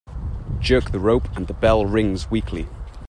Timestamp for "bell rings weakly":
1.53-2.67